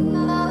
[0.00, 0.43] love.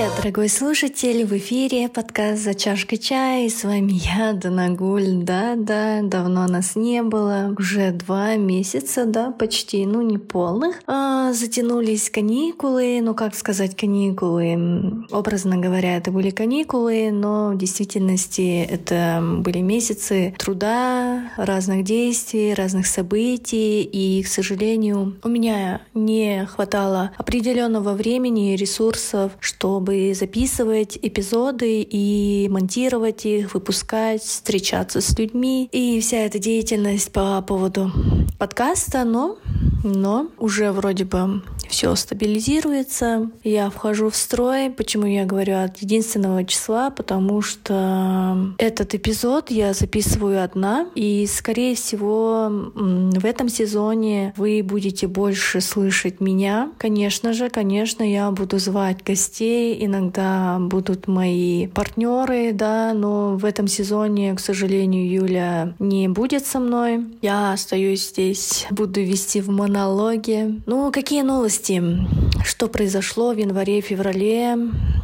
[0.00, 1.26] Привет, дорогой слушатель!
[1.26, 5.22] В эфире подкаст «За чашкой чая» и с вами я, Данагуль.
[5.24, 7.54] Да-да, давно нас не было.
[7.58, 10.80] Уже два месяца, да, почти, ну не полных.
[10.86, 15.04] А, затянулись каникулы, ну как сказать каникулы?
[15.10, 22.86] Образно говоря, это были каникулы, но в действительности это были месяцы труда, разных действий, разных
[22.86, 23.82] событий.
[23.82, 32.48] И, к сожалению, у меня не хватало определенного времени и ресурсов, чтобы записывать эпизоды и
[32.48, 35.68] монтировать их, выпускать, встречаться с людьми.
[35.72, 37.92] И вся эта деятельность по поводу
[38.38, 39.38] подкаста, но,
[39.84, 44.70] но уже вроде бы все стабилизируется, я вхожу в строй.
[44.70, 46.90] Почему я говорю от единственного числа?
[46.90, 55.06] Потому что этот эпизод я записываю одна, и, скорее всего, в этом сезоне вы будете
[55.06, 56.72] больше слышать меня.
[56.78, 63.68] Конечно же, конечно, я буду звать гостей, иногда будут мои партнеры, да, но в этом
[63.68, 67.06] сезоне, к сожалению, Юля не будет со мной.
[67.22, 70.60] Я остаюсь здесь, буду вести в монологе.
[70.66, 71.59] Ну, какие новости?
[71.60, 71.82] Новости,
[72.44, 74.56] что произошло в январе-феврале.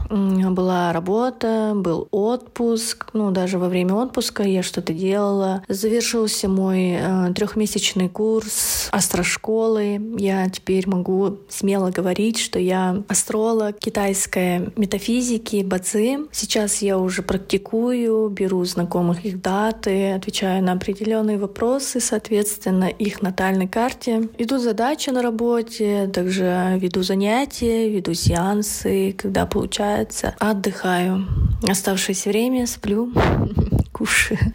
[0.09, 3.09] Была работа, был отпуск.
[3.13, 5.65] Ну, даже во время отпуска я что-то делала.
[5.69, 10.01] Завершился мой э, трехмесячный курс астрошколы.
[10.17, 16.19] Я теперь могу смело говорить, что я астролог китайской метафизики, баци.
[16.31, 23.67] Сейчас я уже практикую, беру знакомых их даты, отвечаю на определенные вопросы, соответственно, их натальной
[23.67, 24.29] карте.
[24.39, 31.27] Идут задачи на работе, также также веду занятия, веду сеансы, когда получается, отдыхаю.
[31.69, 33.11] Оставшееся время сплю,
[34.07, 34.39] кушаю.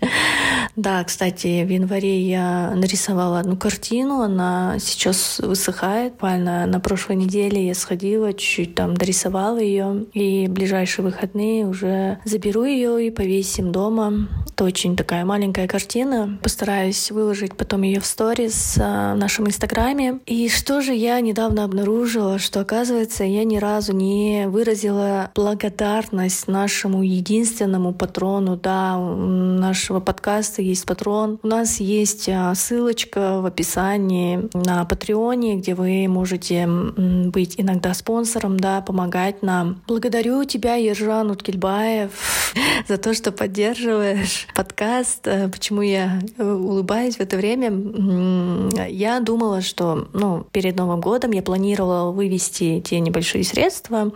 [0.77, 6.13] Да, кстати, в январе я нарисовала одну картину, она сейчас высыхает.
[6.13, 12.19] Буквально на прошлой неделе я сходила, чуть-чуть там дорисовала ее, и в ближайшие выходные уже
[12.23, 14.29] заберу ее и повесим дома.
[14.47, 16.39] Это очень такая маленькая картина.
[16.41, 20.19] Постараюсь выложить потом ее в сторис в нашем инстаграме.
[20.25, 27.03] И что же я недавно обнаружила, что оказывается я ни разу не выразила благодарность нашему
[27.03, 28.97] единственному патрону, да,
[29.41, 31.39] нашего подкаста есть патрон.
[31.43, 38.59] У нас есть а, ссылочка в описании на Патреоне, где вы можете быть иногда спонсором,
[38.59, 39.81] да, помогать нам.
[39.87, 42.11] Благодарю тебя, Ержан Уткельбаев,
[42.87, 45.27] за то, что поддерживаешь подкаст.
[45.27, 47.71] Э, почему я э, улыбаюсь в это время?
[48.87, 54.11] Я думала, что ну, перед Новым годом я планировала вывести те небольшие средства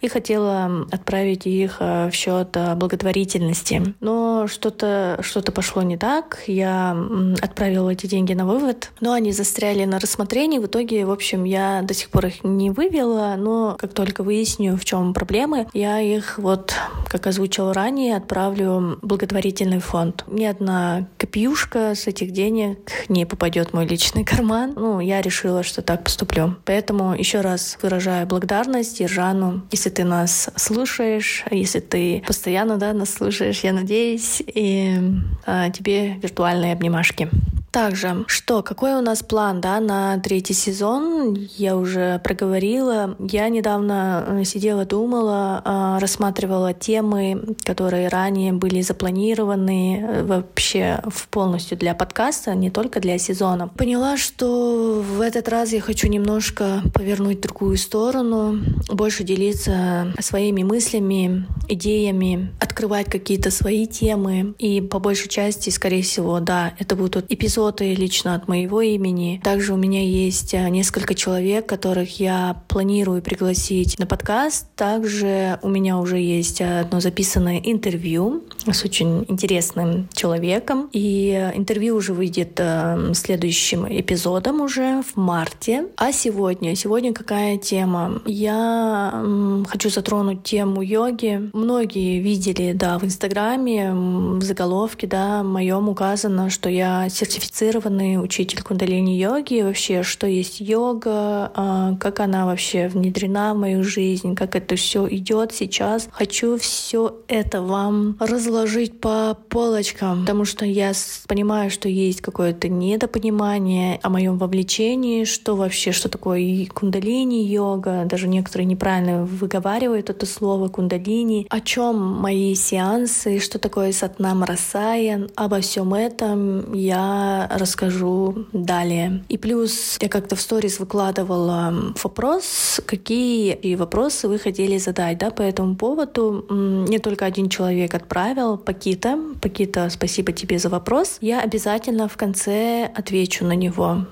[0.00, 3.94] и хотела отправить их э, в счет благотворительности.
[4.00, 6.42] Но что-то что пошло не так.
[6.46, 6.96] Я
[7.40, 10.58] отправила эти деньги на вывод, но они застряли на рассмотрении.
[10.58, 14.76] В итоге, в общем, я до сих пор их не вывела, но как только выясню,
[14.76, 16.74] в чем проблемы, я их вот,
[17.08, 20.24] как озвучила ранее, отправлю в благотворительный фонд.
[20.28, 24.74] Ни одна копеюшка с этих денег не попадет в мой личный карман.
[24.76, 26.56] Ну, я решила, что так поступлю.
[26.66, 33.14] Поэтому еще раз выражаю благодарность Ержану, если ты нас слушаешь, если ты постоянно да, нас
[33.14, 34.39] слушаешь, я надеюсь.
[34.46, 34.98] И
[35.46, 37.28] э, тебе виртуальные обнимашки.
[37.70, 41.36] Также, что, какой у нас план, да, на третий сезон?
[41.56, 43.16] Я уже проговорила.
[43.20, 51.28] Я недавно э, сидела, думала, а, рассматривала темы, которые ранее были запланированы э, вообще в
[51.28, 53.68] полностью для подкаста, не только для сезона.
[53.68, 58.58] Поняла, что в этот раз я хочу немножко повернуть другую сторону,
[58.88, 64.54] больше делиться своими мыслями, идеями, открывать какие-то свои темы.
[64.58, 69.38] И по большей части, скорее всего, да, это будут эпизоды эпизоды лично от моего имени.
[69.44, 74.66] Также у меня есть э, несколько человек, которых я планирую пригласить на подкаст.
[74.76, 80.88] Также у меня уже есть одно записанное интервью с очень интересным человеком.
[80.92, 85.88] И э, интервью уже выйдет э, следующим эпизодом уже в марте.
[85.96, 86.74] А сегодня?
[86.74, 88.22] Сегодня какая тема?
[88.24, 89.22] Я
[89.68, 91.50] хочу затронуть тему йоги.
[91.52, 98.62] Многие видели, да, в Инстаграме, в заголовке, да, моем указано, что я сертифицированный сертифицированный учитель
[98.62, 104.76] кундалини-йоги, вообще, что есть йога, а, как она вообще внедрена в мою жизнь, как это
[104.76, 106.08] все идет сейчас.
[106.12, 110.92] Хочу все это вам разложить по полочкам, потому что я
[111.26, 118.66] понимаю, что есть какое-то недопонимание о моем вовлечении, что вообще, что такое кундалини-йога, даже некоторые
[118.66, 125.94] неправильно выговаривают это слово кундалини, о чем мои сеансы, что такое сатнам расаян, обо всем
[125.94, 129.24] этом я расскажу далее.
[129.28, 135.42] И плюс я как-то в сторис выкладывала вопрос, какие вопросы вы хотели задать да, по
[135.42, 136.46] этому поводу.
[136.50, 139.18] Не только один человек отправил, Пакита.
[139.40, 141.18] Пакита, спасибо тебе за вопрос.
[141.20, 144.06] Я обязательно в конце отвечу на него.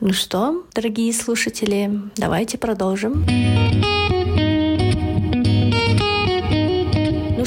[0.00, 3.24] Ну что, дорогие слушатели, давайте продолжим.
[3.26, 3.93] Ну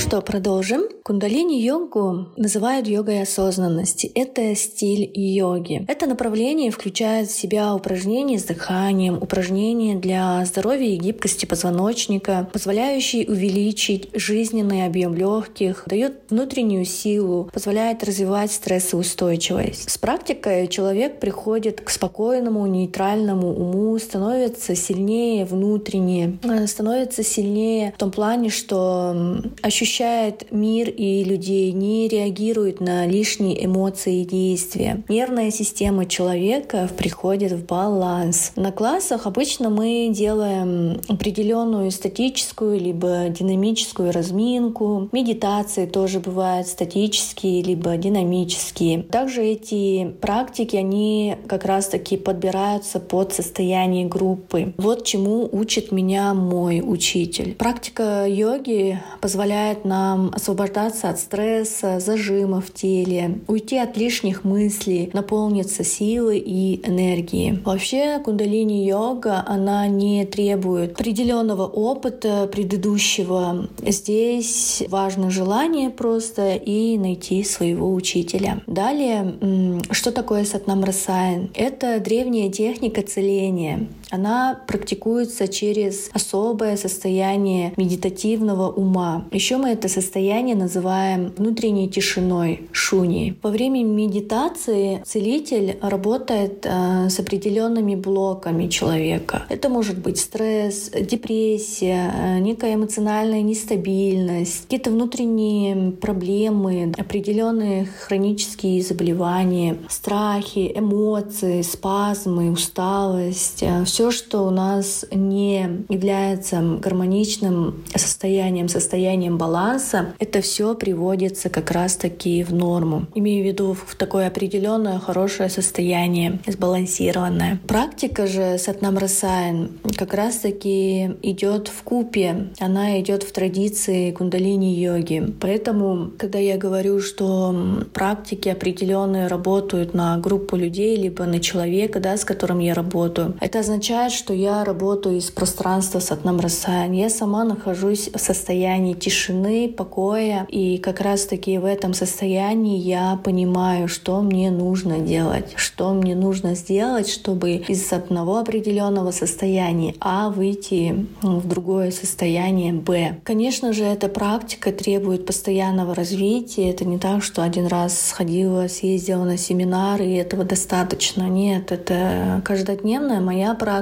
[0.07, 0.83] что, продолжим.
[1.04, 4.09] Кундалини-йогу называют йогой осознанности.
[4.15, 5.86] Это стиль йоги.
[5.89, 13.27] Это направление включает в себя упражнения с дыханием, упражнения для здоровья и гибкости позвоночника, позволяющие
[13.27, 19.89] увеличить жизненный объем легких, дает внутреннюю силу, позволяет развивать стрессоустойчивость.
[19.89, 28.12] С практикой человек приходит к спокойному, нейтральному уму, становится сильнее внутренне, становится сильнее в том
[28.12, 35.03] плане, что ощущает ощущает мир и людей, не реагирует на лишние эмоции и действия.
[35.09, 38.51] Нервная система человека приходит в баланс.
[38.55, 45.09] На классах обычно мы делаем определенную статическую либо динамическую разминку.
[45.11, 49.01] Медитации тоже бывают статические либо динамические.
[49.01, 54.73] Также эти практики, они как раз-таки подбираются под состояние группы.
[54.77, 57.55] Вот чему учит меня мой учитель.
[57.55, 65.84] Практика йоги позволяет нам освобождаться от стресса, зажима в теле, уйти от лишних мыслей, наполниться
[65.84, 67.60] силой и энергией.
[67.63, 73.68] Вообще кундалини-йога, она не требует определенного опыта предыдущего.
[73.86, 78.62] Здесь важно желание просто и найти своего учителя.
[78.68, 81.50] Далее, что такое сатнамрасайн?
[81.54, 83.88] Это древняя техника целения.
[84.09, 89.25] Она практикуется через особое состояние медитативного ума.
[89.31, 93.38] Еще мы это состояние называем внутренней тишиной, шуни.
[93.44, 99.45] Во время медитации целитель работает э, с определенными блоками человека.
[99.50, 109.77] Это может быть стресс, депрессия, э, некая эмоциональная нестабильность, какие-то внутренние проблемы, определенные хронические заболевания,
[109.89, 113.63] страхи, эмоции, спазмы, усталость.
[113.63, 121.71] Э, Все, что у нас не является гармоничным состоянием, состоянием баланса, это все приводится как
[121.71, 123.07] раз-таки в норму.
[123.15, 127.59] Имею в виду в такое определенное хорошее состояние, сбалансированное.
[127.65, 135.33] Практика же Сатнам Расаян как раз-таки идет в купе, она идет в традиции кундалини-йоги.
[135.41, 142.15] Поэтому, когда я говорю, что практики определенные работают на группу людей, либо на человека, да,
[142.15, 146.01] с которым я работаю, это означает, что я работаю из пространства
[146.42, 146.92] Расаян.
[146.92, 150.45] Я сама нахожусь в состоянии тишины, покоя.
[150.50, 156.54] И как раз-таки в этом состоянии я понимаю, что мне нужно делать, что мне нужно
[156.56, 163.19] сделать, чтобы из одного определенного состояния А выйти в другое состояние Б.
[163.24, 166.72] Конечно же, эта практика требует постоянного развития.
[166.72, 171.24] Это не так, что один раз сходила, съездила на семинар, и этого достаточно.
[171.24, 173.76] Нет, это каждодневная моя практика.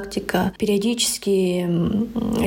[0.58, 1.68] Периодически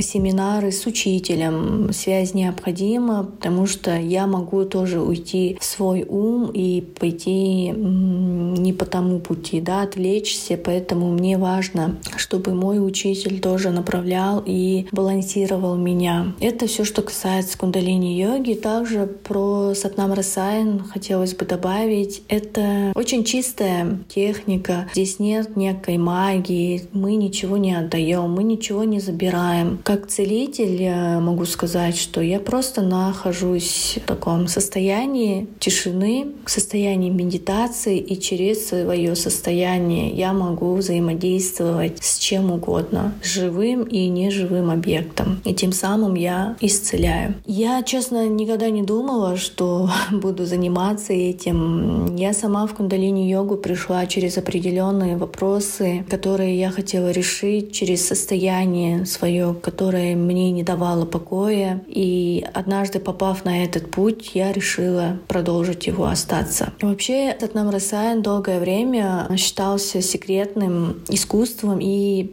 [0.00, 1.92] семинары с учителем.
[1.92, 8.84] Связь необходима, потому что я могу тоже уйти в свой ум и пойти не по
[8.84, 16.34] тому пути, да, отвлечься, поэтому мне важно, чтобы мой учитель тоже направлял и балансировал меня.
[16.40, 18.54] Это все, что касается кундалини-йоги.
[18.54, 22.22] Также про Сатнам Расайн хотелось бы добавить.
[22.28, 24.88] Это очень чистая техника.
[24.92, 26.82] Здесь нет некой магии.
[26.92, 29.78] Мы ничего не отдаем, мы ничего не забираем.
[29.82, 37.10] Как целитель я могу сказать, что я просто на нахожусь в таком состоянии тишины, состоянии
[37.10, 44.70] медитации, и через свое состояние я могу взаимодействовать с чем угодно, с живым и неживым
[44.70, 45.40] объектом.
[45.44, 47.34] И тем самым я исцеляю.
[47.46, 52.16] Я, честно, никогда не думала, что буду заниматься этим.
[52.16, 59.54] Я сама в кундалини-йогу пришла через определенные вопросы, которые я хотела решить через состояние свое,
[59.60, 61.82] которое мне не давало покоя.
[61.86, 66.72] И однажды попав на этот путь, я решила продолжить его остаться.
[66.80, 72.24] Вообще, этот Расаян долгое время считался секретным искусством и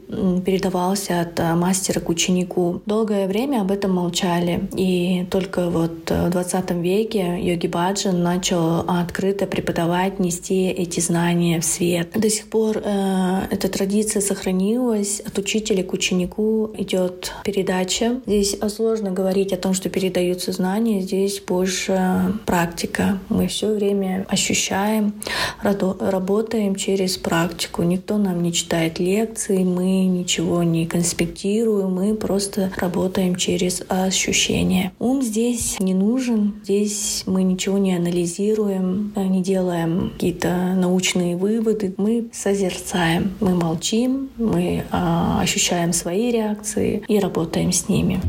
[0.45, 2.81] передавался от э, мастера к ученику.
[2.85, 4.69] Долгое время об этом молчали.
[4.77, 11.65] И только вот в 20 веке Йоги Баджан начал открыто преподавать, нести эти знания в
[11.65, 12.11] свет.
[12.13, 14.84] До сих пор э, эта традиция сохранилась.
[14.91, 18.21] От учителя к ученику идет передача.
[18.25, 23.19] Здесь сложно говорить о том, что передаются знание, здесь больше практика.
[23.29, 25.13] Мы все время ощущаем,
[25.61, 27.83] работаем через практику.
[27.83, 34.91] Никто нам не читает лекции, мы ничего не конспектируем, мы просто работаем через ощущения.
[34.99, 42.27] Ум здесь не нужен, здесь мы ничего не анализируем, не делаем какие-то научные выводы, мы
[42.31, 48.19] созерцаем, мы молчим, мы а, ощущаем свои реакции и работаем с ними.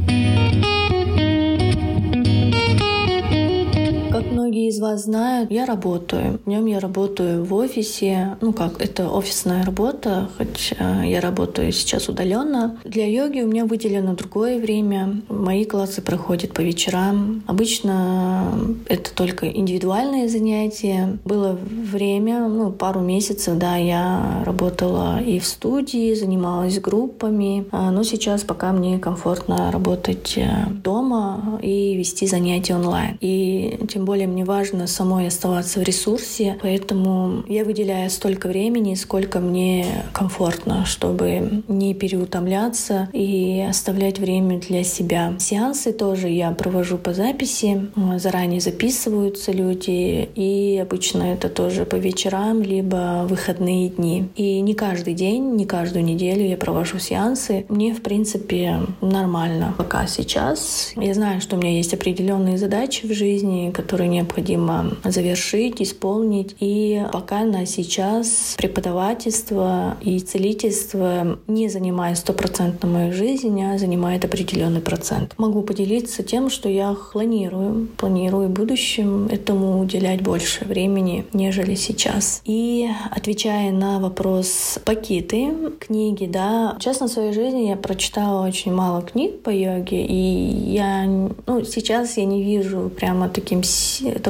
[4.67, 6.41] Многие из вас знают, я работаю.
[6.45, 8.37] Днем я работаю в офисе.
[8.41, 12.77] Ну как, это офисная работа, хоть э, я работаю сейчас удаленно.
[12.85, 15.23] Для йоги у меня выделено другое время.
[15.29, 17.43] Мои классы проходят по вечерам.
[17.47, 18.53] Обычно
[18.89, 21.19] это только индивидуальные занятия.
[21.25, 21.59] Было
[21.93, 27.67] время, ну, пару месяцев, да, я работала и в студии, занималась группами.
[27.71, 33.17] А, но сейчас пока мне комфортно работать э, дома и вести занятия онлайн.
[33.21, 39.41] И тем более мне важно самой оставаться в ресурсе, поэтому я выделяю столько времени, сколько
[39.41, 45.35] мне комфортно, чтобы не переутомляться и оставлять время для себя.
[45.39, 52.63] Сеансы тоже я провожу по записи, заранее записываются люди, и обычно это тоже по вечерам,
[52.63, 54.29] либо выходные дни.
[54.37, 57.65] И не каждый день, не каждую неделю я провожу сеансы.
[57.69, 60.93] Мне, в принципе, нормально пока сейчас.
[60.97, 66.57] Я знаю, что у меня есть определенные задачи в жизни, которые не необходимо завершить, исполнить.
[66.61, 74.81] И пока на сейчас преподавательство и целительство не занимает стопроцентно мою жизнь, а занимает определенный
[74.81, 75.35] процент.
[75.39, 82.43] Могу поделиться тем, что я планирую, планирую в будущем этому уделять больше времени, нежели сейчас.
[82.45, 89.03] И отвечая на вопрос пакеты, книги, да, честно, в своей жизни я прочитала очень мало
[89.03, 93.63] книг по йоге, и я, ну, сейчас я не вижу прямо таким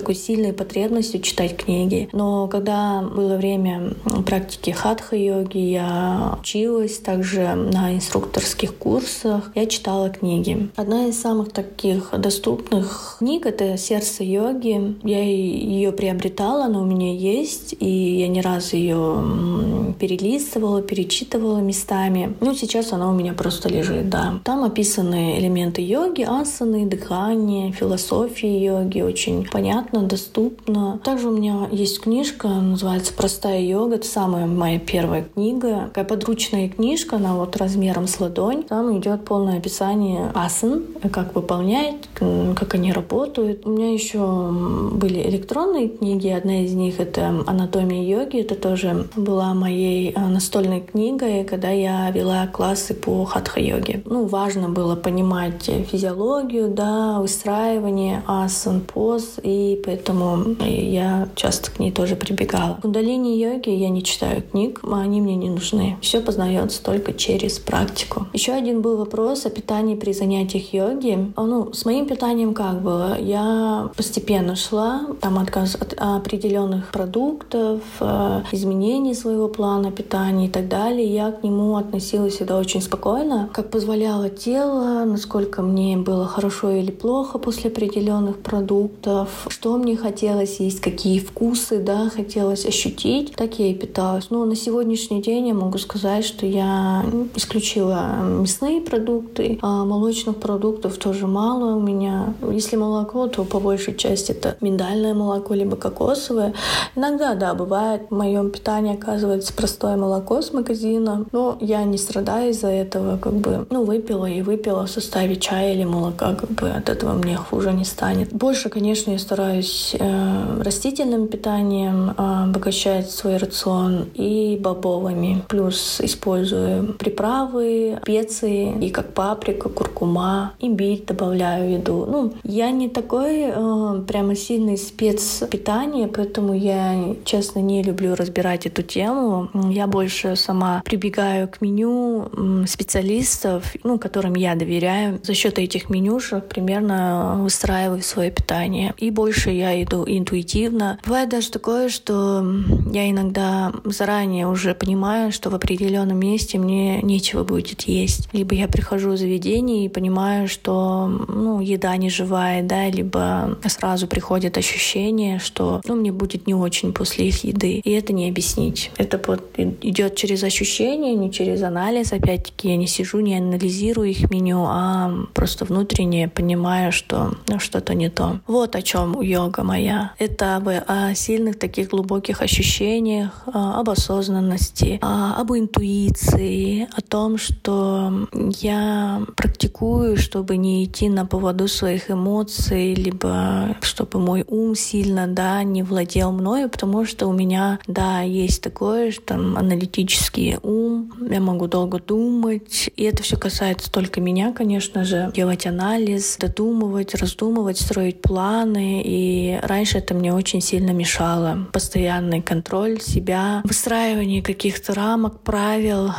[0.07, 2.09] такой сильной потребностью читать книги.
[2.13, 3.95] Но когда было время
[4.25, 10.69] практики хатха-йоги, я училась также на инструкторских курсах, я читала книги.
[10.77, 14.95] Одна из самых таких доступных книг— это «Сердце йоги».
[15.03, 22.37] Я ее приобретала, она у меня есть, и я не раз ее перелистывала, перечитывала местами.
[22.41, 24.39] Ну, сейчас она у меня просто лежит, да.
[24.45, 31.01] Там описаны элементы йоги, асаны, дыхание, философии йоги, очень понятно понятно, доступно.
[31.03, 33.97] Также у меня есть книжка, называется «Простая йога».
[33.97, 35.87] Это самая моя первая книга.
[35.89, 38.63] Такая подручная книжка, она вот размером с ладонь.
[38.63, 43.67] Там идет полное описание асан, как выполнять, как они работают.
[43.67, 44.51] У меня еще
[44.93, 46.29] были электронные книги.
[46.29, 48.41] Одна из них— это «Анатомия йоги».
[48.41, 54.03] Это тоже была моей а, настольной книгой, когда я вела классы по хатха-йоге.
[54.05, 61.93] Ну, важно было понимать физиологию, да, выстраивание асан, поз и поэтому я часто к ней
[61.93, 62.77] тоже прибегала.
[62.79, 65.97] В кундалини йоги я не читаю книг, они мне не нужны.
[66.01, 68.27] Все познается только через практику.
[68.33, 71.33] Еще один был вопрос о питании при занятиях йоги.
[71.37, 73.19] Ну, с моим питанием как было?
[73.21, 80.69] Я постепенно шла, там отказ от определенных продуктов, э, изменений своего плана питания и так
[80.69, 81.07] далее.
[81.07, 86.91] Я к нему относилась всегда очень спокойно, как позволяло тело, насколько мне было хорошо или
[86.91, 93.69] плохо после определенных продуктов, что мне хотелось есть, какие вкусы, да, хотелось ощутить, так я
[93.69, 94.31] и питалась.
[94.31, 97.05] Но на сегодняшний день я могу сказать, что я
[97.35, 102.35] исключила мясные продукты, а молочных продуктов тоже мало у меня.
[102.51, 106.55] Если молоко, то по большей части это миндальное молоко, либо кокосовое.
[106.95, 112.51] Иногда, да, бывает, в моем питании оказывается простое молоко с магазина, но я не страдаю
[112.51, 116.71] из-за этого, как бы, ну, выпила и выпила в составе чая или молока, как бы
[116.71, 118.33] от этого мне хуже не станет.
[118.33, 125.43] Больше, конечно, я стараюсь стараюсь э, растительным питанием э, обогащать свой рацион и бобовыми.
[125.49, 132.07] Плюс использую приправы, специи, и как паприка, куркума, имбирь добавляю в еду.
[132.07, 138.67] Ну, я не такой э, прямо сильный спец питания, поэтому я, честно, не люблю разбирать
[138.67, 139.49] эту тему.
[139.71, 145.21] Я больше сама прибегаю к меню специалистов, ну, которым я доверяю.
[145.23, 148.95] За счет этих менюшек примерно выстраиваю свое питание.
[148.99, 150.99] И больше больше я иду интуитивно.
[151.05, 152.45] Бывает даже такое, что
[152.93, 158.29] я иногда заранее уже понимаю, что в определенном месте мне нечего будет есть.
[158.33, 164.07] Либо я прихожу в заведение и понимаю, что ну, еда не живая, да, либо сразу
[164.07, 167.81] приходит ощущение, что ну, мне будет не очень после их еды.
[167.85, 168.91] И это не объяснить.
[168.97, 172.13] Это вот идет через ощущение, не через анализ.
[172.13, 177.95] Опять-таки я не сижу, не анализирую их меню, а просто внутренне понимаю, что ну, что-то
[177.95, 178.41] не то.
[178.47, 180.13] Вот о чем йога моя.
[180.19, 188.29] Это об, о сильных таких глубоких ощущениях, об осознанности, об интуиции, о том, что
[188.61, 195.63] я практикую, чтобы не идти на поводу своих эмоций, либо чтобы мой ум сильно, да,
[195.63, 201.41] не владел мною, потому что у меня, да, есть такое, что там аналитический ум, я
[201.41, 207.79] могу долго думать, и это все касается только меня, конечно же, делать анализ, додумывать, раздумывать,
[207.79, 209.26] строить планы, и
[209.63, 211.67] раньше это мне очень сильно мешало.
[211.73, 216.13] Постоянный контроль себя, выстраивание каких-то рамок, правил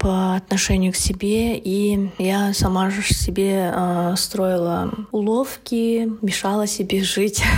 [0.00, 7.42] по отношению к себе, и я сама же себе э, строила уловки, мешала себе жить.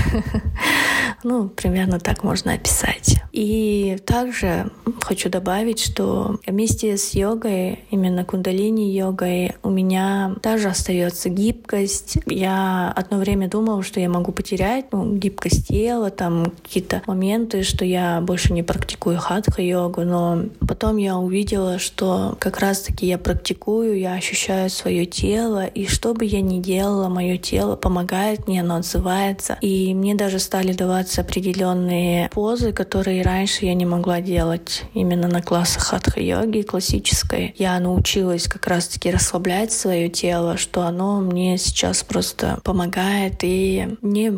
[1.23, 3.17] Ну, примерно так можно описать.
[3.33, 4.71] И также
[5.01, 12.19] хочу добавить, что вместе с йогой, именно кундалини-йогой, у меня также остается гибкость.
[12.27, 17.85] Я одно время думала, что я могу потерять ну, гибкость тела, там какие-то моменты, что
[17.85, 24.15] я больше не практикую хатха-йогу, но потом я увидела, что как раз-таки я практикую, я
[24.15, 29.59] ощущаю свое тело, и что бы я ни делала, мое тело помогает мне, оно отзывается.
[29.61, 35.43] И мне даже стали даваться определенные позы, которые раньше я не могла делать именно на
[35.43, 37.55] классах хатха-йоги классической.
[37.59, 44.31] Я научилась как раз-таки расслаблять свое тело, что оно мне сейчас просто помогает, и мне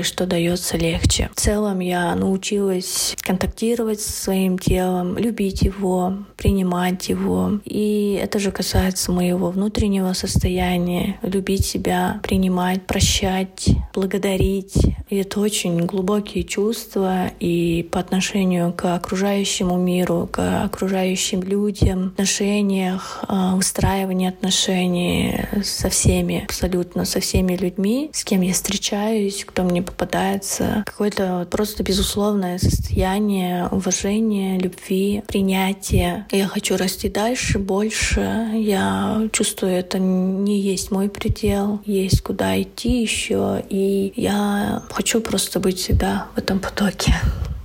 [0.00, 1.30] многое что дается легче.
[1.34, 7.60] В целом я научилась контактировать со своим телом, любить его, принимать его.
[7.64, 11.18] И это же касается моего внутреннего состояния.
[11.22, 14.74] Любить себя, принимать, прощать, благодарить.
[15.10, 23.24] И это очень глубокие чувства и по отношению к окружающему миру, к окружающим людям, отношениях,
[23.28, 29.82] а, выстраивании отношений со всеми, абсолютно со всеми людьми, с кем я встречаюсь, кто мне
[29.90, 30.84] попадается.
[30.86, 36.26] Какое-то просто безусловное состояние уважения, любви, принятия.
[36.30, 38.50] Я хочу расти дальше, больше.
[38.54, 45.60] Я чувствую, это не есть мой предел, есть куда идти еще, и я хочу просто
[45.60, 47.14] быть всегда в этом потоке.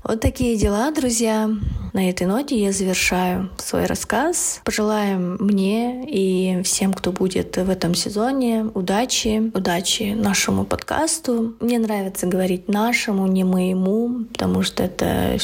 [0.08, 1.50] Вот такие дела, друзья.
[1.94, 4.62] На этой ноте я завершаю свой рассказ.
[4.64, 11.56] Пожелаем мне и всем, кто будет в этом сезоне, удачи, удачи нашему подкасту.
[11.60, 15.38] Мне нравится говорить нашему, не моему, потому что это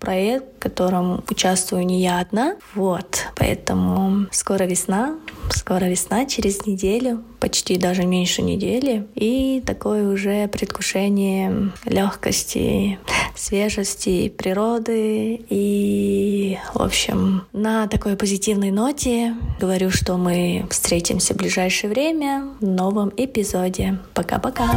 [0.00, 2.56] проект, в котором участвую не я одна.
[2.74, 5.14] Вот, поэтому скоро весна,
[5.50, 9.06] скоро весна, через неделю, почти даже меньше недели.
[9.14, 12.98] И такое уже предвкушение легкости,
[13.36, 15.40] свежести природы.
[15.48, 22.66] И, в общем, на такой позитивной ноте говорю, что мы встретимся в ближайшее время в
[22.66, 23.98] новом эпизоде.
[24.14, 24.68] Пока-пока!